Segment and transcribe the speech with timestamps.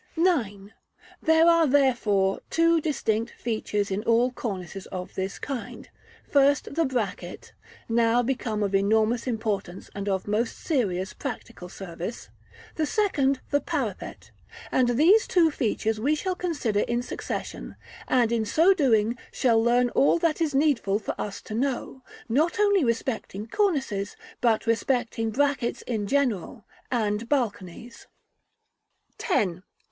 [0.65, 0.73] §IX.
[1.21, 5.87] There are, therefore, two distinct features in all cornices of this kind;
[6.27, 7.53] first, the bracket,
[7.87, 12.29] now become of enormous importance and of most serious practical service;
[12.77, 14.31] the second, the parapet:
[14.71, 17.75] and these two features we shall consider in succession,
[18.07, 22.59] and in so doing, shall learn all that is needful for us to know, not
[22.59, 28.07] only respecting cornices, but respecting brackets in general, and balconies.§
[29.59, 29.63] X.